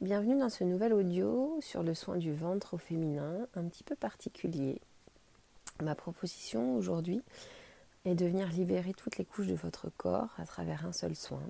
Bienvenue 0.00 0.36
dans 0.36 0.50
ce 0.50 0.64
nouvel 0.64 0.92
audio 0.92 1.56
sur 1.60 1.84
le 1.84 1.94
soin 1.94 2.16
du 2.16 2.34
ventre 2.34 2.74
au 2.74 2.78
féminin, 2.78 3.46
un 3.54 3.62
petit 3.68 3.84
peu 3.84 3.94
particulier. 3.94 4.80
Ma 5.82 5.94
proposition 5.94 6.76
aujourd'hui 6.76 7.22
est 8.04 8.16
de 8.16 8.26
venir 8.26 8.48
libérer 8.48 8.92
toutes 8.92 9.18
les 9.18 9.24
couches 9.24 9.46
de 9.46 9.54
votre 9.54 9.90
corps 9.96 10.34
à 10.36 10.44
travers 10.46 10.84
un 10.84 10.92
seul 10.92 11.14
soin. 11.14 11.44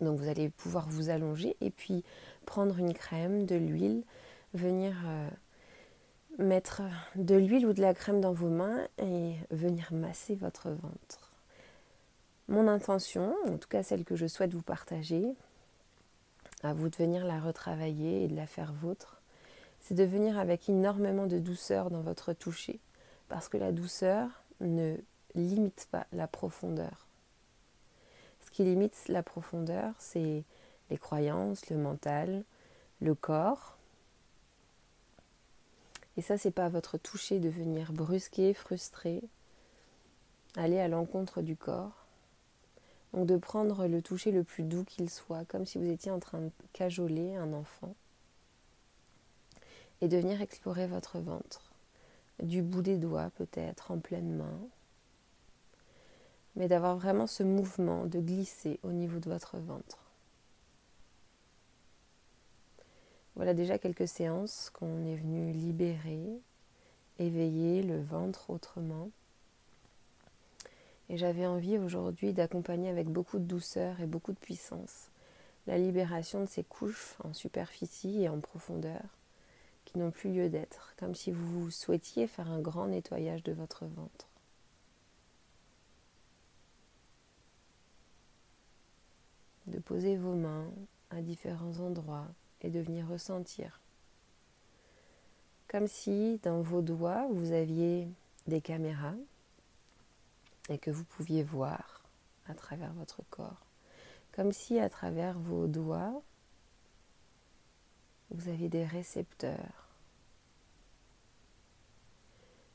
Donc 0.00 0.20
vous 0.20 0.28
allez 0.28 0.48
pouvoir 0.48 0.88
vous 0.88 1.10
allonger 1.10 1.56
et 1.60 1.70
puis 1.70 2.04
prendre 2.46 2.78
une 2.78 2.94
crème, 2.94 3.46
de 3.46 3.56
l'huile, 3.56 4.04
venir 4.54 4.94
euh, 5.04 5.28
mettre 6.38 6.82
de 7.16 7.34
l'huile 7.34 7.66
ou 7.66 7.72
de 7.72 7.82
la 7.82 7.94
crème 7.94 8.20
dans 8.20 8.32
vos 8.32 8.48
mains 8.48 8.86
et 8.98 9.34
venir 9.50 9.88
masser 9.92 10.36
votre 10.36 10.70
ventre. 10.70 11.32
Mon 12.46 12.68
intention, 12.68 13.34
en 13.46 13.58
tout 13.58 13.68
cas 13.68 13.82
celle 13.82 14.04
que 14.04 14.14
je 14.14 14.28
souhaite 14.28 14.54
vous 14.54 14.62
partager, 14.62 15.34
à 16.64 16.72
vous 16.72 16.88
de 16.88 16.96
venir 16.96 17.24
la 17.24 17.40
retravailler 17.40 18.24
et 18.24 18.28
de 18.28 18.36
la 18.36 18.46
faire 18.46 18.72
vôtre, 18.72 19.20
c'est 19.80 19.94
de 19.94 20.04
venir 20.04 20.38
avec 20.38 20.68
énormément 20.68 21.26
de 21.26 21.38
douceur 21.38 21.90
dans 21.90 22.00
votre 22.00 22.32
toucher, 22.32 22.80
parce 23.28 23.48
que 23.48 23.58
la 23.58 23.72
douceur 23.72 24.28
ne 24.60 24.96
limite 25.34 25.88
pas 25.90 26.06
la 26.12 26.26
profondeur. 26.26 27.06
Ce 28.44 28.50
qui 28.50 28.64
limite 28.64 29.08
la 29.08 29.22
profondeur, 29.22 29.94
c'est 29.98 30.44
les 30.90 30.98
croyances, 30.98 31.68
le 31.70 31.76
mental, 31.76 32.44
le 33.00 33.14
corps. 33.14 33.76
Et 36.16 36.22
ça, 36.22 36.38
c'est 36.38 36.50
pas 36.50 36.68
votre 36.68 36.96
toucher 36.96 37.40
de 37.40 37.48
venir 37.48 37.92
brusquer, 37.92 38.54
frustrer, 38.54 39.22
aller 40.56 40.78
à 40.78 40.88
l'encontre 40.88 41.42
du 41.42 41.56
corps. 41.56 42.03
Donc 43.14 43.26
de 43.26 43.36
prendre 43.36 43.86
le 43.86 44.02
toucher 44.02 44.32
le 44.32 44.42
plus 44.42 44.64
doux 44.64 44.82
qu'il 44.82 45.08
soit, 45.08 45.44
comme 45.44 45.66
si 45.66 45.78
vous 45.78 45.88
étiez 45.88 46.10
en 46.10 46.18
train 46.18 46.40
de 46.40 46.50
cajoler 46.72 47.36
un 47.36 47.52
enfant. 47.52 47.94
Et 50.00 50.08
de 50.08 50.16
venir 50.16 50.42
explorer 50.42 50.88
votre 50.88 51.20
ventre, 51.20 51.72
du 52.42 52.60
bout 52.60 52.82
des 52.82 52.98
doigts 52.98 53.30
peut-être, 53.36 53.92
en 53.92 54.00
pleine 54.00 54.34
main. 54.34 54.58
Mais 56.56 56.66
d'avoir 56.66 56.96
vraiment 56.96 57.28
ce 57.28 57.44
mouvement 57.44 58.04
de 58.06 58.18
glisser 58.18 58.80
au 58.82 58.90
niveau 58.90 59.20
de 59.20 59.30
votre 59.30 59.58
ventre. 59.58 59.98
Voilà 63.36 63.54
déjà 63.54 63.78
quelques 63.78 64.08
séances 64.08 64.70
qu'on 64.70 65.06
est 65.06 65.16
venu 65.16 65.52
libérer, 65.52 66.40
éveiller 67.20 67.82
le 67.84 68.00
ventre 68.00 68.50
autrement. 68.50 69.10
Et 71.08 71.16
j'avais 71.16 71.46
envie 71.46 71.78
aujourd'hui 71.78 72.32
d'accompagner 72.32 72.88
avec 72.88 73.08
beaucoup 73.08 73.38
de 73.38 73.44
douceur 73.44 74.00
et 74.00 74.06
beaucoup 74.06 74.32
de 74.32 74.38
puissance 74.38 75.10
la 75.66 75.78
libération 75.78 76.40
de 76.40 76.46
ces 76.46 76.64
couches 76.64 77.14
en 77.24 77.32
superficie 77.32 78.22
et 78.22 78.28
en 78.28 78.40
profondeur 78.40 79.02
qui 79.84 79.98
n'ont 79.98 80.10
plus 80.10 80.32
lieu 80.32 80.48
d'être, 80.48 80.94
comme 80.98 81.14
si 81.14 81.30
vous 81.30 81.70
souhaitiez 81.70 82.26
faire 82.26 82.50
un 82.50 82.60
grand 82.60 82.86
nettoyage 82.86 83.42
de 83.42 83.52
votre 83.52 83.84
ventre. 83.84 84.28
De 89.66 89.78
poser 89.78 90.16
vos 90.16 90.34
mains 90.34 90.70
à 91.10 91.22
différents 91.22 91.78
endroits 91.80 92.28
et 92.62 92.70
de 92.70 92.80
venir 92.80 93.08
ressentir. 93.08 93.80
Comme 95.68 95.86
si 95.86 96.38
dans 96.42 96.60
vos 96.60 96.82
doigts 96.82 97.26
vous 97.30 97.52
aviez 97.52 98.08
des 98.46 98.60
caméras 98.60 99.14
et 100.68 100.78
que 100.78 100.90
vous 100.90 101.04
pouviez 101.04 101.42
voir 101.42 102.02
à 102.46 102.54
travers 102.54 102.92
votre 102.94 103.22
corps. 103.30 103.66
Comme 104.32 104.52
si 104.52 104.78
à 104.78 104.88
travers 104.88 105.38
vos 105.38 105.66
doigts, 105.66 106.22
vous 108.30 108.48
aviez 108.48 108.68
des 108.68 108.84
récepteurs 108.84 109.88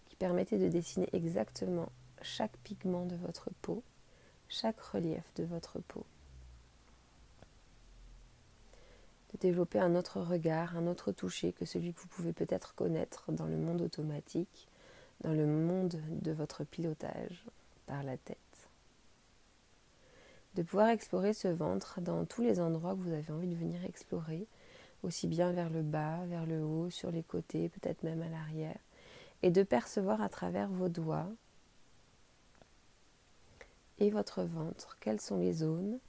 qui 0.08 0.16
permettaient 0.16 0.58
de 0.58 0.70
dessiner 0.70 1.10
exactement 1.14 1.90
chaque 2.22 2.58
pigment 2.60 3.06
de 3.06 3.16
votre 3.16 3.50
peau, 3.62 3.84
chaque 4.48 4.80
relief 4.80 5.34
de 5.36 5.44
votre 5.44 5.80
peau. 5.80 6.06
De 9.34 9.38
développer 9.38 9.80
un 9.80 9.96
autre 9.96 10.22
regard, 10.22 10.76
un 10.78 10.88
autre 10.88 11.12
toucher 11.12 11.54
que 11.54 11.66
celui 11.66 11.94
que 11.94 12.00
vous 12.00 12.08
pouvez 12.08 12.34
peut-être 12.34 12.74
connaître 12.74 13.32
dans 13.32 13.46
le 13.46 13.58
monde 13.58 13.82
automatique, 13.82 14.68
dans 15.22 15.34
le 15.34 15.46
monde 15.46 16.02
de 16.10 16.32
votre 16.32 16.64
pilotage, 16.64 17.46
la 18.04 18.18
tête. 18.18 18.38
De 20.56 20.64
pouvoir 20.64 20.90
explorer 20.90 21.34
ce 21.34 21.48
ventre 21.48 22.02
dans 22.02 22.26
tous 22.26 22.42
les 22.42 22.60
endroits 22.60 22.94
que 22.94 23.02
vous 23.02 23.14
avez 23.14 23.32
envie 23.32 23.48
de 23.48 23.56
venir 23.56 23.84
explorer, 23.86 24.48
aussi 25.04 25.28
bien 25.28 25.52
vers 25.52 25.70
le 25.70 25.82
bas, 25.82 26.26
vers 26.26 26.46
le 26.46 26.64
haut, 26.64 26.90
sur 26.90 27.12
les 27.12 27.24
côtés, 27.24 27.70
peut-être 27.70 28.04
même 28.04 28.22
à 28.22 28.30
l'arrière, 28.30 28.78
et 29.44 29.52
de 29.52 29.64
percevoir 29.64 30.22
à 30.22 30.30
travers 30.30 30.70
vos 30.70 30.90
doigts 30.90 31.30
et 34.00 34.10
votre 34.10 34.44
ventre 34.44 34.98
quelles 35.00 35.22
sont 35.22 35.38
les 35.38 35.54
zones 35.54 36.00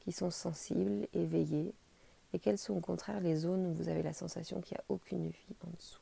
qui 0.00 0.12
sont 0.12 0.30
sensibles, 0.30 1.06
éveillées, 1.12 1.74
et 2.32 2.38
quelles 2.38 2.58
sont 2.58 2.74
au 2.74 2.80
contraire 2.80 3.20
les 3.20 3.36
zones 3.36 3.66
où 3.66 3.74
vous 3.74 3.88
avez 3.88 4.02
la 4.02 4.12
sensation 4.12 4.60
qu'il 4.60 4.76
n'y 4.76 4.80
a 4.80 4.84
aucune 4.88 5.28
vie 5.28 5.56
en 5.66 5.70
dessous. 5.76 6.00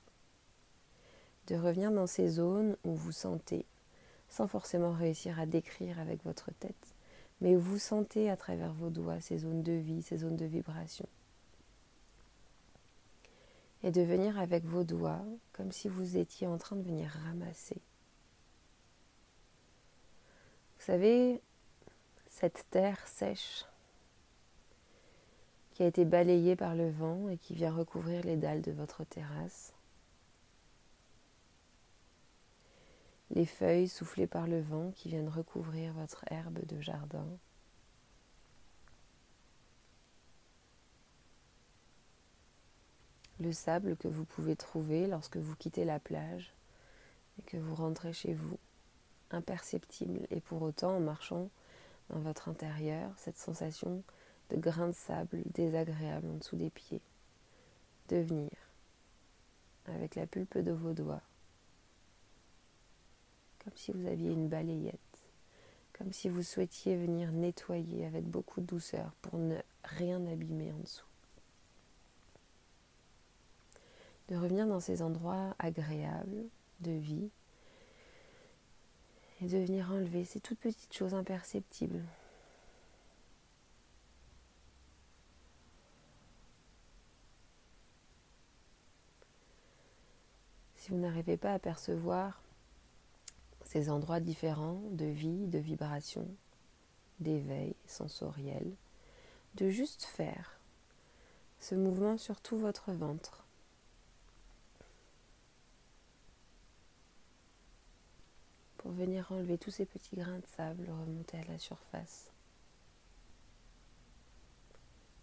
De 1.46 1.56
revenir 1.56 1.90
dans 1.90 2.06
ces 2.06 2.28
zones 2.28 2.76
où 2.84 2.94
vous 2.94 3.12
sentez 3.12 3.64
sans 4.28 4.46
forcément 4.46 4.92
réussir 4.92 5.38
à 5.38 5.46
décrire 5.46 5.98
avec 5.98 6.22
votre 6.24 6.50
tête, 6.52 6.94
mais 7.40 7.56
vous 7.56 7.78
sentez 7.78 8.30
à 8.30 8.36
travers 8.36 8.72
vos 8.72 8.90
doigts 8.90 9.20
ces 9.20 9.38
zones 9.38 9.62
de 9.62 9.72
vie, 9.72 10.02
ces 10.02 10.18
zones 10.18 10.36
de 10.36 10.44
vibration. 10.44 11.08
Et 13.82 13.90
de 13.90 14.02
venir 14.02 14.38
avec 14.38 14.64
vos 14.64 14.84
doigts 14.84 15.24
comme 15.52 15.72
si 15.72 15.88
vous 15.88 16.16
étiez 16.16 16.46
en 16.46 16.58
train 16.58 16.76
de 16.76 16.82
venir 16.82 17.10
ramasser. 17.26 17.80
Vous 20.78 20.84
savez, 20.84 21.40
cette 22.28 22.66
terre 22.70 23.06
sèche 23.06 23.64
qui 25.72 25.84
a 25.84 25.86
été 25.86 26.04
balayée 26.04 26.56
par 26.56 26.74
le 26.74 26.90
vent 26.90 27.28
et 27.28 27.38
qui 27.38 27.54
vient 27.54 27.72
recouvrir 27.72 28.24
les 28.24 28.36
dalles 28.36 28.62
de 28.62 28.72
votre 28.72 29.04
terrasse, 29.04 29.72
les 33.30 33.46
feuilles 33.46 33.88
soufflées 33.88 34.26
par 34.26 34.46
le 34.46 34.60
vent 34.60 34.90
qui 34.92 35.08
viennent 35.08 35.28
recouvrir 35.28 35.92
votre 35.92 36.24
herbe 36.30 36.64
de 36.66 36.80
jardin. 36.80 37.26
Le 43.40 43.52
sable 43.52 43.96
que 43.96 44.08
vous 44.08 44.24
pouvez 44.24 44.56
trouver 44.56 45.06
lorsque 45.06 45.36
vous 45.36 45.54
quittez 45.54 45.84
la 45.84 46.00
plage 46.00 46.52
et 47.38 47.42
que 47.42 47.56
vous 47.56 47.74
rentrez 47.74 48.12
chez 48.12 48.34
vous, 48.34 48.58
imperceptible 49.30 50.26
et 50.30 50.40
pour 50.40 50.62
autant 50.62 50.96
en 50.96 51.00
marchant 51.00 51.48
dans 52.10 52.18
votre 52.18 52.48
intérieur, 52.48 53.12
cette 53.16 53.38
sensation 53.38 54.02
de 54.50 54.56
grain 54.56 54.88
de 54.88 54.92
sable 54.92 55.42
désagréable 55.54 56.26
en 56.28 56.34
dessous 56.34 56.56
des 56.56 56.70
pieds. 56.70 57.02
De 58.08 58.16
venir 58.16 58.50
avec 59.84 60.14
la 60.14 60.26
pulpe 60.26 60.58
de 60.58 60.72
vos 60.72 60.94
doigts 60.94 61.22
comme 63.68 63.76
si 63.76 63.92
vous 63.92 64.06
aviez 64.06 64.30
une 64.30 64.48
balayette, 64.48 64.98
comme 65.92 66.10
si 66.10 66.30
vous 66.30 66.42
souhaitiez 66.42 66.96
venir 66.96 67.32
nettoyer 67.32 68.06
avec 68.06 68.24
beaucoup 68.24 68.62
de 68.62 68.66
douceur 68.66 69.12
pour 69.20 69.38
ne 69.38 69.56
rien 69.84 70.26
abîmer 70.26 70.72
en 70.72 70.78
dessous. 70.78 71.04
De 74.28 74.36
revenir 74.36 74.66
dans 74.66 74.80
ces 74.80 75.02
endroits 75.02 75.54
agréables 75.58 76.46
de 76.80 76.92
vie 76.92 77.28
et 79.42 79.46
de 79.46 79.58
venir 79.58 79.92
enlever 79.92 80.24
ces 80.24 80.40
toutes 80.40 80.60
petites 80.60 80.94
choses 80.94 81.12
imperceptibles. 81.12 82.02
Si 90.76 90.90
vous 90.90 90.96
n'arrivez 90.96 91.37
pas 91.37 91.52
à 91.52 91.58
percevoir 91.58 92.40
ces 93.69 93.91
endroits 93.91 94.19
différents 94.19 94.81
de 94.93 95.05
vie, 95.05 95.47
de 95.47 95.59
vibration, 95.59 96.26
d'éveil 97.20 97.76
sensoriel, 97.87 98.73
de 99.56 99.69
juste 99.69 100.05
faire 100.05 100.59
ce 101.61 101.75
mouvement 101.75 102.17
sur 102.17 102.41
tout 102.41 102.56
votre 102.56 102.93
ventre. 102.93 103.44
Pour 108.79 108.91
venir 108.93 109.31
enlever 109.32 109.59
tous 109.59 109.70
ces 109.70 109.85
petits 109.85 110.17
grains 110.17 110.38
de 110.38 110.47
sable, 110.56 110.88
remonter 110.88 111.37
à 111.37 111.44
la 111.44 111.59
surface. 111.59 112.31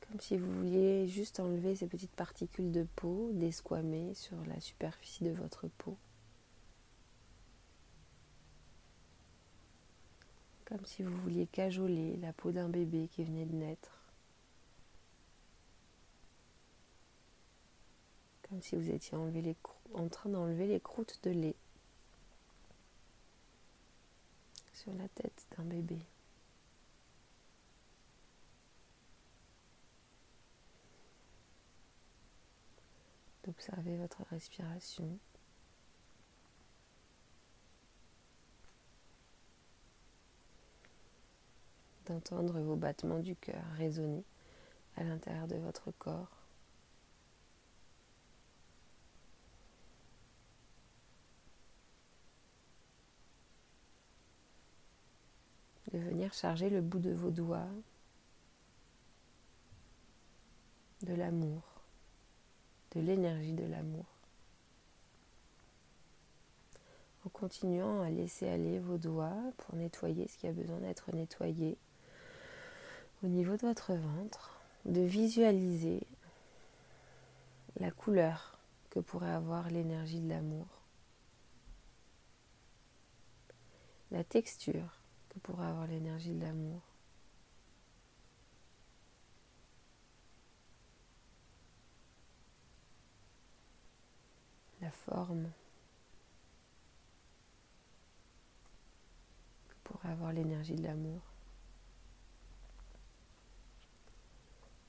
Comme 0.01 0.19
si 0.19 0.37
vous 0.37 0.51
vouliez 0.51 1.07
juste 1.07 1.39
enlever 1.39 1.75
ces 1.75 1.87
petites 1.87 2.11
particules 2.11 2.71
de 2.71 2.85
peau 2.95 3.31
desquamées 3.33 4.13
sur 4.13 4.37
la 4.45 4.59
superficie 4.59 5.23
de 5.23 5.31
votre 5.31 5.67
peau. 5.79 5.97
Comme 10.75 10.85
si 10.85 11.03
vous 11.03 11.15
vouliez 11.21 11.47
cajoler 11.47 12.17
la 12.17 12.33
peau 12.33 12.51
d'un 12.51 12.67
bébé 12.67 13.07
qui 13.07 13.23
venait 13.23 13.45
de 13.45 13.55
naître. 13.55 13.91
comme 18.49 18.61
si 18.61 18.75
vous 18.75 18.91
étiez 18.91 19.17
en 19.95 20.07
train 20.07 20.29
d'enlever 20.29 20.67
les 20.67 20.79
croûtes 20.79 21.19
de 21.23 21.31
lait 21.31 21.55
sur 24.73 24.93
la 24.95 25.07
tête 25.09 25.47
d'un 25.57 25.63
bébé. 25.63 25.97
d'observer 33.45 33.95
votre 33.97 34.23
respiration. 34.31 35.19
D'entendre 42.05 42.59
vos 42.59 42.75
battements 42.75 43.19
du 43.19 43.35
cœur 43.35 43.63
résonner 43.77 44.23
à 44.97 45.03
l'intérieur 45.03 45.47
de 45.47 45.55
votre 45.57 45.91
corps. 45.91 46.31
De 55.91 55.99
venir 55.99 56.33
charger 56.33 56.69
le 56.69 56.81
bout 56.81 56.99
de 56.99 57.11
vos 57.11 57.31
doigts 57.31 57.69
de 61.03 61.13
l'amour, 61.13 61.61
de 62.95 63.01
l'énergie 63.01 63.53
de 63.53 63.65
l'amour. 63.65 64.05
En 67.25 67.29
continuant 67.29 68.01
à 68.01 68.09
laisser 68.09 68.47
aller 68.47 68.79
vos 68.79 68.97
doigts 68.97 69.51
pour 69.57 69.75
nettoyer 69.75 70.27
ce 70.27 70.37
qui 70.37 70.47
a 70.47 70.51
besoin 70.51 70.79
d'être 70.79 71.11
nettoyé 71.11 71.77
au 73.25 73.27
niveau 73.27 73.57
de 73.57 73.61
votre 73.65 73.95
ventre, 73.95 74.55
de 74.85 75.01
visualiser 75.01 76.05
la 77.79 77.89
couleur 77.89 78.59
que 78.91 78.99
pourrait 78.99 79.31
avoir 79.31 79.71
l'énergie 79.71 80.19
de 80.19 80.29
l'amour, 80.29 80.67
la 84.11 84.23
texture 84.23 84.99
que 85.29 85.39
pourrait 85.39 85.65
avoir 85.65 85.87
l'énergie 85.87 86.33
de 86.33 86.41
l'amour. 86.43 86.81
La 94.81 94.91
forme 94.91 95.49
que 99.67 99.75
pourrait 99.83 100.09
avoir 100.09 100.31
l'énergie 100.31 100.75
de 100.75 100.83
l'amour. 100.83 101.34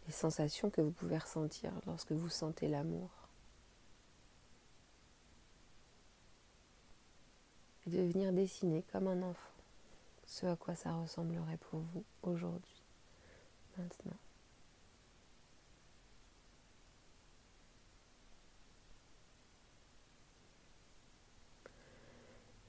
Les 0.07 0.13
sensations 0.13 0.71
que 0.71 0.81
vous 0.81 0.91
pouvez 0.91 1.19
ressentir 1.19 1.73
lorsque 1.87 2.13
vous 2.13 2.29
sentez 2.29 2.69
l'amour. 2.69 3.11
Et 7.87 7.91
de 7.91 8.03
venir 8.03 8.33
dessiner 8.33 8.83
comme 8.93 9.07
un 9.09 9.23
enfant 9.23 9.57
ce 10.27 10.47
à 10.47 10.57
quoi 10.57 10.75
ça 10.75 10.93
ressemblerait 10.93 11.57
pour 11.57 11.81
vous 11.81 12.05
aujourd'hui, 12.23 12.83
maintenant. 13.79 14.17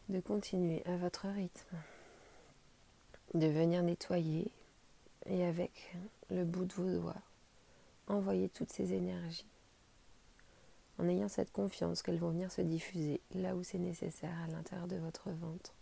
De 0.10 0.22
continuer 0.22 0.86
à 0.86 0.96
votre 0.96 1.28
rythme, 1.28 1.78
de 3.34 3.48
venir 3.48 3.84
nettoyer 3.84 4.50
et 5.28 5.46
avec 5.46 5.96
le 6.30 6.44
bout 6.44 6.66
de 6.66 6.74
vos 6.74 6.90
doigts, 6.90 7.22
envoyer 8.08 8.50
toutes 8.50 8.72
ces 8.72 8.94
énergies 8.94 9.48
en 11.00 11.08
ayant 11.08 11.28
cette 11.28 11.52
confiance 11.52 12.02
qu'elles 12.02 12.18
vont 12.18 12.32
venir 12.32 12.52
se 12.52 12.62
diffuser 12.62 13.22
là 13.36 13.56
où 13.56 13.64
c'est 13.64 13.78
nécessaire 13.78 14.36
à 14.44 14.48
l'intérieur 14.48 14.88
de 14.88 14.96
votre 14.96 15.30
ventre. 15.30 15.74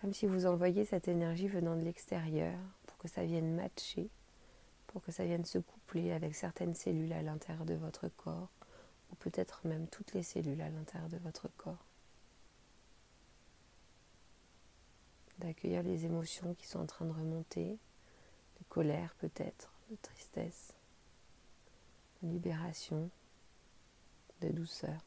Comme 0.00 0.12
si 0.12 0.26
vous 0.26 0.46
envoyiez 0.46 0.84
cette 0.84 1.08
énergie 1.08 1.48
venant 1.48 1.76
de 1.76 1.82
l'extérieur 1.82 2.58
pour 2.86 2.98
que 2.98 3.08
ça 3.08 3.24
vienne 3.24 3.54
matcher, 3.54 4.10
pour 4.86 5.02
que 5.02 5.12
ça 5.12 5.24
vienne 5.24 5.44
se 5.44 5.58
coupler 5.58 6.12
avec 6.12 6.34
certaines 6.34 6.74
cellules 6.74 7.12
à 7.12 7.22
l'intérieur 7.22 7.64
de 7.64 7.74
votre 7.74 8.08
corps, 8.08 8.50
ou 9.10 9.14
peut-être 9.16 9.66
même 9.66 9.86
toutes 9.88 10.12
les 10.12 10.22
cellules 10.22 10.60
à 10.60 10.68
l'intérieur 10.68 11.08
de 11.08 11.18
votre 11.18 11.48
corps. 11.56 11.84
D'accueillir 15.38 15.82
les 15.82 16.04
émotions 16.04 16.54
qui 16.54 16.66
sont 16.66 16.80
en 16.80 16.86
train 16.86 17.04
de 17.04 17.12
remonter, 17.12 17.78
de 18.58 18.64
colère 18.68 19.14
peut-être, 19.18 19.72
de 19.90 19.96
tristesse, 19.96 20.72
de 22.22 22.28
libération, 22.28 23.10
de 24.40 24.48
douceur. 24.48 25.00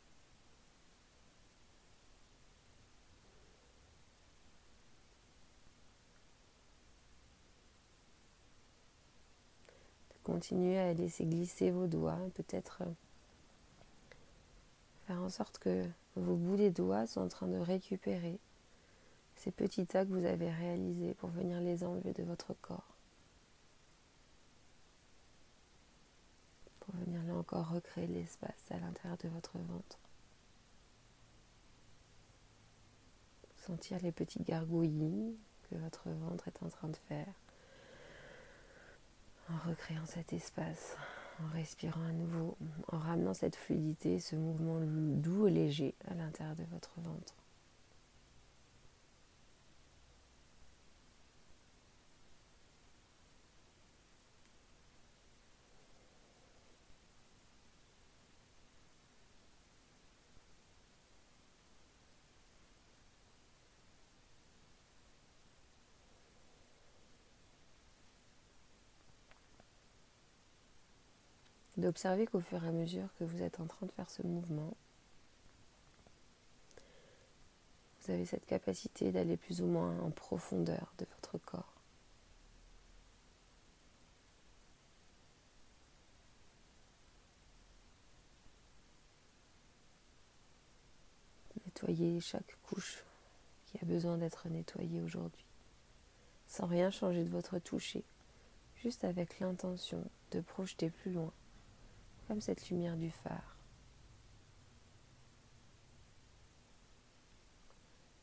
De 10.11 10.17
continuer 10.23 10.77
à 10.77 10.93
laisser 10.93 11.25
glisser 11.25 11.71
vos 11.71 11.87
doigts, 11.87 12.19
peut-être 12.35 12.81
euh, 12.81 12.91
faire 15.05 15.21
en 15.21 15.29
sorte 15.29 15.57
que 15.57 15.85
vos 16.15 16.35
bouts 16.35 16.57
des 16.57 16.71
doigts 16.71 17.07
sont 17.07 17.21
en 17.21 17.27
train 17.29 17.47
de 17.47 17.57
récupérer 17.57 18.39
ces 19.37 19.51
petits 19.51 19.85
tas 19.85 20.05
que 20.05 20.11
vous 20.11 20.25
avez 20.25 20.51
réalisés 20.51 21.13
pour 21.15 21.29
venir 21.29 21.61
les 21.61 21.83
enlever 21.83 22.13
de 22.13 22.23
votre 22.23 22.53
corps. 22.61 22.97
pour 26.87 26.95
venir 26.95 27.21
là 27.23 27.35
encore 27.35 27.69
recréer 27.69 28.07
l'espace 28.07 28.71
à 28.71 28.79
l'intérieur 28.79 29.17
de 29.17 29.27
votre 29.27 29.57
ventre. 29.57 29.99
Sentir 33.57 33.99
les 34.01 34.13
petits 34.13 34.41
gargouillis 34.43 35.37
que 35.69 35.75
votre 35.75 36.09
ventre 36.09 36.47
est 36.47 36.63
en 36.63 36.69
train 36.69 36.87
de 36.87 36.95
faire 36.95 37.33
en 39.49 39.69
recréant 39.69 40.05
cet 40.05 40.33
espace, 40.33 40.95
en 41.41 41.47
respirant 41.53 42.03
à 42.03 42.11
nouveau, 42.11 42.57
en 42.87 42.97
ramenant 42.97 43.33
cette 43.33 43.55
fluidité, 43.55 44.19
ce 44.19 44.35
mouvement 44.35 44.79
doux 44.81 45.47
et 45.47 45.51
léger 45.51 45.95
à 46.09 46.15
l'intérieur 46.15 46.55
de 46.55 46.65
votre 46.71 46.91
ventre. 47.01 47.35
D'observer 71.77 72.25
qu'au 72.25 72.41
fur 72.41 72.63
et 72.63 72.67
à 72.67 72.71
mesure 72.71 73.07
que 73.19 73.23
vous 73.23 73.41
êtes 73.41 73.59
en 73.59 73.67
train 73.67 73.85
de 73.85 73.91
faire 73.91 74.09
ce 74.09 74.23
mouvement, 74.23 74.75
vous 78.01 78.11
avez 78.11 78.25
cette 78.25 78.45
capacité 78.45 79.11
d'aller 79.11 79.37
plus 79.37 79.61
ou 79.61 79.67
moins 79.67 79.99
en 79.99 80.09
profondeur 80.09 80.93
de 80.97 81.05
votre 81.05 81.37
corps. 81.37 81.73
Nettoyer 91.65 92.19
chaque 92.21 92.57
couche 92.63 93.03
qui 93.65 93.77
a 93.77 93.85
besoin 93.85 94.17
d'être 94.17 94.47
nettoyée 94.47 95.01
aujourd'hui, 95.01 95.45
sans 96.47 96.65
rien 96.65 96.89
changer 96.89 97.23
de 97.23 97.29
votre 97.29 97.59
toucher, 97.59 98.03
juste 98.77 99.03
avec 99.03 99.39
l'intention 99.39 100.03
de 100.31 100.39
projeter 100.39 100.89
plus 100.89 101.11
loin 101.11 101.31
comme 102.27 102.41
cette 102.41 102.69
lumière 102.69 102.97
du 102.97 103.09
phare. 103.09 103.57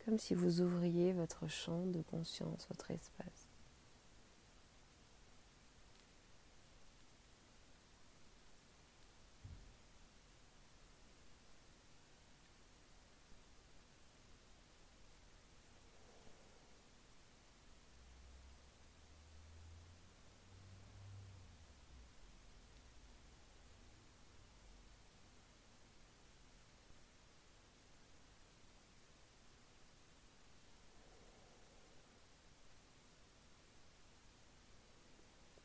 Comme 0.04 0.18
si 0.18 0.34
vous 0.34 0.61
ouvriez 0.61 1.14
votre 1.14 1.49
champ 1.49 1.87
de 1.87 2.02
conscience, 2.02 2.66
votre 2.68 2.90
espace. 2.90 3.43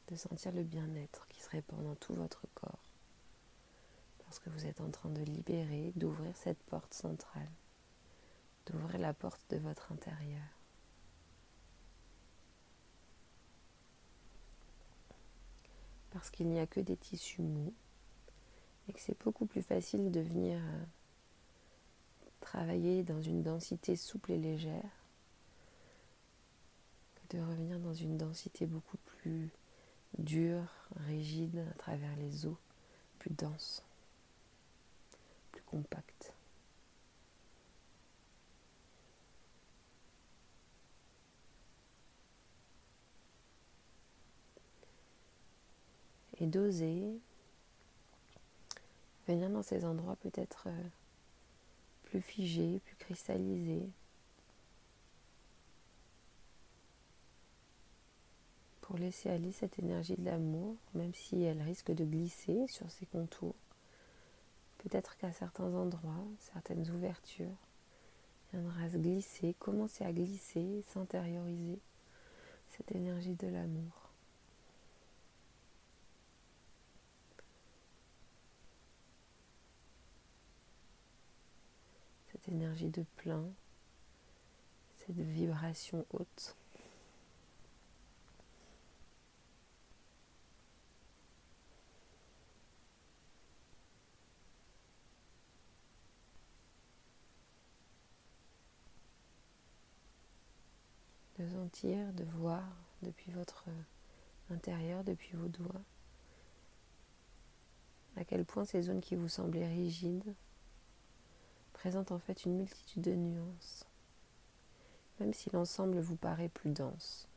De 0.10 0.16
sentir 0.16 0.52
le 0.52 0.64
bien-être 0.64 1.28
qui 1.28 1.40
se 1.42 1.50
répand 1.50 1.84
dans 1.84 1.96
tout 1.96 2.14
votre 2.14 2.46
corps 2.56 2.84
lorsque 4.26 4.48
vous 4.48 4.66
êtes 4.66 4.82
en 4.82 4.90
train 4.90 5.10
de 5.10 5.24
libérer, 5.24 5.92
d'ouvrir 5.96 6.36
cette 6.36 6.62
porte 6.64 6.94
centrale, 6.94 7.50
d'ouvrir 8.66 9.00
la 9.00 9.14
porte 9.14 9.42
de 9.50 9.58
votre 9.58 9.92
intérieur. 9.92 10.44
Parce 16.12 16.30
qu'il 16.30 16.48
n'y 16.48 16.60
a 16.60 16.68
que 16.68 16.80
des 16.80 16.98
tissus 16.98 17.42
mous 17.42 17.74
et 18.88 18.94
que 18.94 19.00
c'est 19.00 19.20
beaucoup 19.24 19.46
plus 19.46 19.62
facile 19.62 20.12
de 20.12 20.20
venir 20.20 20.60
euh, 20.60 20.84
travailler 22.40 23.04
dans 23.04 23.22
une 23.22 23.44
densité 23.44 23.96
souple 23.96 24.32
et 24.32 24.38
légère 24.38 24.92
que 27.16 27.38
de 27.38 27.42
revenir 27.42 27.80
dans 27.80 27.94
une 27.94 28.18
densité 28.18 28.66
beaucoup 28.66 28.98
plus 28.98 29.52
dure, 30.18 30.66
rigide 31.08 31.64
à 31.72 31.78
travers 31.78 32.16
les 32.18 32.46
os, 32.46 32.56
plus 33.20 33.32
dense, 33.32 33.84
plus 35.52 35.62
compacte. 35.64 36.34
Et 46.42 46.48
d'oser 46.48 47.20
venir 49.28 49.50
dans 49.50 49.62
ces 49.62 49.86
endroits 49.86 50.16
peut-être 50.18 50.68
euh, 50.68 50.84
plus 52.06 52.22
figés, 52.22 52.82
plus 52.86 52.96
cristallisés. 52.96 53.90
Pour 58.90 58.98
laisser 58.98 59.30
aller 59.30 59.52
cette 59.52 59.78
énergie 59.78 60.16
de 60.16 60.26
l'amour, 60.26 60.76
même 60.96 61.14
si 61.14 61.44
elle 61.44 61.62
risque 61.62 61.92
de 61.92 62.04
glisser 62.04 62.66
sur 62.66 62.90
ses 62.90 63.06
contours. 63.06 63.54
Peut-être 64.80 65.16
qu'à 65.18 65.32
certains 65.32 65.72
endroits, 65.76 66.26
certaines 66.40 66.90
ouvertures, 66.90 67.56
viendra 68.52 68.90
se 68.90 68.98
glisser, 68.98 69.54
commencer 69.60 70.04
à 70.04 70.12
glisser, 70.12 70.84
s'intérioriser 70.88 71.78
cette 72.70 72.92
énergie 72.94 73.36
de 73.36 73.48
l'amour. 73.48 74.10
énergie 82.50 82.90
de 82.90 83.06
plein, 83.18 83.46
cette 84.98 85.18
vibration 85.18 86.06
haute. 86.12 86.56
de 101.38 101.46
de 101.70 102.24
voir 102.38 102.64
depuis 103.04 103.32
votre 103.32 103.66
intérieur, 104.50 105.04
depuis 105.04 105.36
vos 105.38 105.48
doigts, 105.48 105.82
à 108.18 108.26
quel 108.26 108.44
point 108.44 108.66
ces 108.66 108.82
zones 108.82 109.02
qui 109.02 109.16
vous 109.16 109.30
semblaient 109.30 109.68
rigides 109.68 110.34
présente 111.74 112.12
en 112.12 112.20
fait 112.20 112.46
une 112.46 112.58
multitude 112.58 113.04
de 113.04 113.14
nuances, 113.14 113.86
même 115.20 115.34
si 115.34 115.50
l'ensemble 115.52 116.00
vous 116.00 116.16
paraît 116.16 116.50
plus 116.50 116.72
dense, 116.72 117.28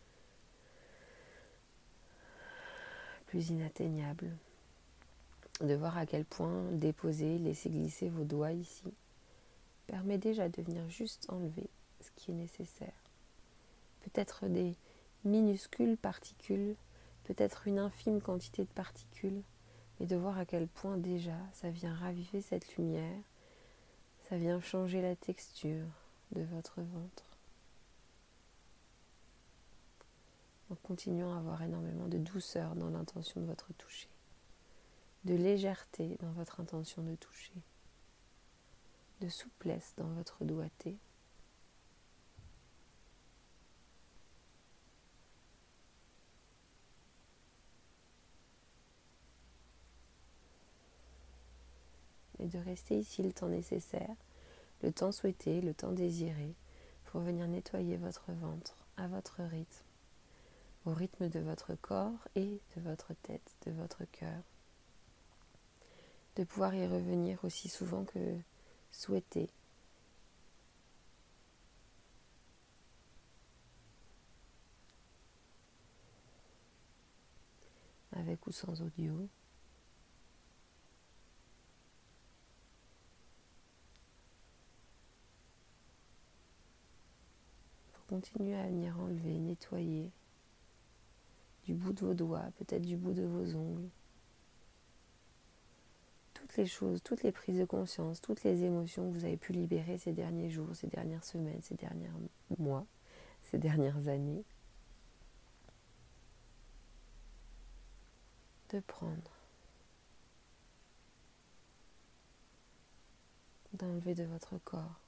plus 3.27 3.51
inatteignable. 3.51 4.37
De 5.61 5.75
voir 5.75 5.97
à 5.97 6.07
quel 6.07 6.25
point 6.25 6.73
déposer, 6.73 7.39
laisser 7.39 7.71
glisser 7.71 8.09
vos 8.09 8.25
doigts 8.25 8.53
ici 8.53 8.93
permet 9.87 10.19
déjà 10.19 10.49
de 10.49 10.63
venir 10.63 10.89
juste 10.89 11.27
enlever 11.29 11.69
ce 12.01 12.11
qui 12.17 12.33
est 12.33 12.35
nécessaire. 12.35 13.02
Peut-être 14.03 14.47
des 14.47 14.77
minuscules 15.25 15.97
particules, 15.97 16.77
peut-être 17.25 17.67
une 17.67 17.79
infime 17.79 18.21
quantité 18.21 18.65
de 18.65 18.71
particules, 18.71 19.43
mais 19.99 20.07
de 20.07 20.17
voir 20.17 20.39
à 20.39 20.45
quel 20.45 20.69
point 20.69 20.97
déjà 20.97 21.37
ça 21.53 21.71
vient 21.71 21.95
raviver 21.95 22.41
cette 22.41 22.77
lumière 22.77 23.23
ça 24.33 24.39
vient 24.39 24.61
changer 24.63 25.03
la 25.03 25.15
texture 25.15 25.85
de 26.31 26.41
votre 26.41 26.81
ventre. 26.81 27.25
En 30.71 30.75
continuant 30.77 31.35
à 31.35 31.39
avoir 31.39 31.61
énormément 31.61 32.09
de 32.09 32.17
douceur 32.17 32.75
dans 32.75 32.89
l'intention 32.89 33.43
de 33.43 33.47
votre 33.47 33.75
toucher, 33.75 34.09
de 35.25 35.35
légèreté 35.35 36.17
dans 36.21 36.33
votre 36.33 36.61
intention 36.61 37.03
de 37.03 37.15
toucher, 37.15 37.53
de 39.21 39.29
souplesse 39.29 39.93
dans 39.99 40.09
votre 40.15 40.47
doigté. 40.47 40.97
Et 52.43 52.49
de 52.49 52.59
rester 52.59 52.99
ici 52.99 53.23
le 53.23 53.33
temps 53.33 53.49
nécessaire, 53.49 54.17
le 54.83 54.93
temps 54.93 55.13
souhaité, 55.13 55.61
le 55.61 55.75
temps 55.75 55.93
désiré, 55.93 56.55
pour 57.05 57.21
venir 57.21 57.47
nettoyer 57.47 57.97
votre 57.97 58.33
ventre 58.33 58.77
à 58.97 59.07
votre 59.07 59.43
rythme, 59.43 59.85
au 60.85 60.93
rythme 60.93 61.29
de 61.29 61.39
votre 61.39 61.75
corps 61.77 62.29
et 62.35 62.61
de 62.77 62.81
votre 62.83 63.15
tête, 63.23 63.55
de 63.67 63.73
votre 63.73 64.05
cœur. 64.11 64.43
De 66.37 66.45
pouvoir 66.45 66.75
y 66.75 66.87
revenir 66.87 67.45
aussi 67.45 67.69
souvent 67.69 68.05
que 68.05 68.37
souhaité. 68.91 69.51
Avec 78.13 78.47
ou 78.47 78.53
sans 78.53 78.83
audio. 78.83 79.29
Continuez 88.13 88.55
à 88.55 88.67
venir 88.67 89.01
enlever, 89.01 89.39
nettoyer 89.39 90.11
du 91.65 91.73
bout 91.73 91.95
de 91.95 92.05
vos 92.05 92.13
doigts, 92.13 92.45
peut-être 92.59 92.83
du 92.83 92.99
bout 92.99 93.15
de 93.15 93.23
vos 93.23 93.57
ongles. 93.57 93.89
Toutes 96.35 96.55
les 96.59 96.67
choses, 96.67 97.03
toutes 97.03 97.23
les 97.23 97.33
prises 97.33 97.59
de 97.59 97.65
conscience, 97.65 98.21
toutes 98.21 98.45
les 98.45 98.65
émotions 98.65 99.11
que 99.11 99.17
vous 99.17 99.25
avez 99.25 99.39
pu 99.39 99.55
libérer 99.55 99.97
ces 99.97 100.13
derniers 100.13 100.51
jours, 100.51 100.77
ces 100.77 100.89
dernières 100.89 101.25
semaines, 101.25 101.63
ces 101.63 101.75
derniers 101.75 102.11
mois, 102.59 102.85
ces 103.45 103.57
dernières 103.57 104.09
années. 104.09 104.45
De 108.69 108.81
prendre. 108.81 109.33
D'enlever 113.73 114.15
de 114.15 114.25
votre 114.25 114.59
corps 114.59 115.01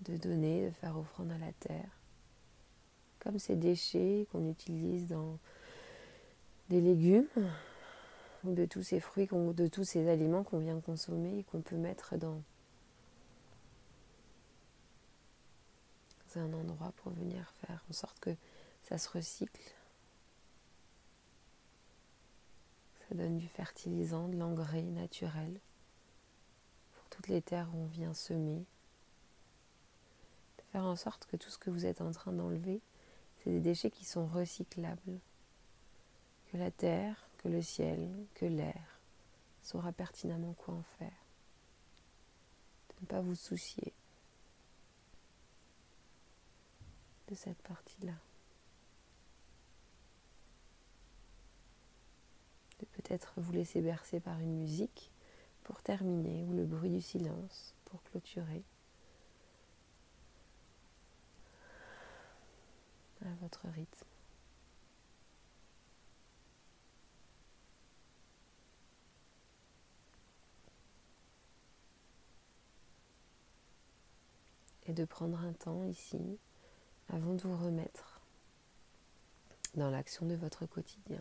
de 0.00 0.16
donner, 0.16 0.66
de 0.66 0.70
faire 0.70 0.96
offrande 0.96 1.30
à 1.32 1.38
la 1.38 1.52
terre. 1.52 1.90
Comme 3.20 3.38
ces 3.38 3.56
déchets 3.56 4.26
qu'on 4.30 4.48
utilise 4.48 5.08
dans 5.08 5.38
des 6.68 6.80
légumes 6.80 7.26
ou 8.44 8.52
de 8.52 8.64
tous 8.64 8.82
ces 8.82 9.00
fruits, 9.00 9.26
de 9.26 9.66
tous 9.66 9.84
ces 9.84 10.08
aliments 10.08 10.44
qu'on 10.44 10.58
vient 10.58 10.80
consommer 10.80 11.38
et 11.38 11.44
qu'on 11.44 11.60
peut 11.60 11.76
mettre 11.76 12.16
dans 12.16 12.40
un 16.36 16.52
endroit 16.52 16.92
pour 16.98 17.12
venir 17.12 17.52
faire 17.66 17.84
en 17.90 17.92
sorte 17.92 18.20
que 18.20 18.36
ça 18.84 18.98
se 18.98 19.08
recycle. 19.08 19.74
Ça 23.08 23.14
donne 23.14 23.38
du 23.38 23.48
fertilisant, 23.48 24.28
de 24.28 24.36
l'engrais 24.36 24.82
naturel 24.82 25.58
pour 26.94 27.08
toutes 27.08 27.28
les 27.28 27.42
terres 27.42 27.68
où 27.74 27.78
on 27.78 27.86
vient 27.86 28.14
semer 28.14 28.64
faire 30.72 30.84
en 30.84 30.96
sorte 30.96 31.26
que 31.26 31.36
tout 31.36 31.50
ce 31.50 31.58
que 31.58 31.70
vous 31.70 31.86
êtes 31.86 32.00
en 32.00 32.10
train 32.10 32.32
d'enlever, 32.32 32.80
c'est 33.38 33.50
des 33.50 33.60
déchets 33.60 33.90
qui 33.90 34.04
sont 34.04 34.26
recyclables. 34.26 35.20
Que 36.50 36.56
la 36.56 36.70
terre, 36.70 37.28
que 37.38 37.48
le 37.48 37.62
ciel, 37.62 38.08
que 38.34 38.46
l'air 38.46 39.00
saura 39.62 39.92
pertinemment 39.92 40.54
quoi 40.54 40.74
en 40.74 40.82
faire. 40.98 41.26
De 42.90 43.02
ne 43.02 43.06
pas 43.06 43.20
vous 43.20 43.34
soucier 43.34 43.92
de 47.28 47.34
cette 47.34 47.60
partie-là. 47.62 48.14
De 52.80 52.86
peut-être 52.86 53.34
vous 53.36 53.52
laisser 53.52 53.82
bercer 53.82 54.20
par 54.20 54.38
une 54.40 54.56
musique 54.56 55.10
pour 55.64 55.82
terminer 55.82 56.44
ou 56.44 56.54
le 56.54 56.64
bruit 56.64 56.90
du 56.90 57.02
silence 57.02 57.74
pour 57.84 58.02
clôturer. 58.04 58.64
à 63.24 63.34
votre 63.40 63.66
rythme. 63.68 64.06
Et 74.86 74.94
de 74.94 75.04
prendre 75.04 75.38
un 75.40 75.52
temps 75.52 75.84
ici 75.84 76.38
avant 77.08 77.34
de 77.34 77.42
vous 77.42 77.56
remettre 77.56 78.20
dans 79.74 79.90
l'action 79.90 80.26
de 80.26 80.34
votre 80.34 80.64
quotidien 80.66 81.20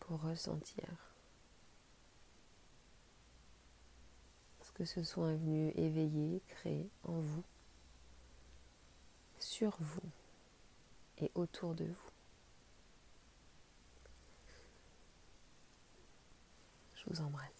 pour 0.00 0.22
ressentir 0.22 0.86
ce 4.62 4.72
que 4.72 4.84
ce 4.84 5.02
soin 5.02 5.32
est 5.32 5.36
venu 5.36 5.70
éveiller, 5.76 6.40
créer 6.46 6.88
en 7.04 7.20
vous 7.20 7.44
sur 9.40 9.76
vous 9.80 10.10
et 11.18 11.30
autour 11.34 11.74
de 11.74 11.84
vous. 11.84 12.10
Je 16.94 17.04
vous 17.06 17.20
embrasse. 17.20 17.57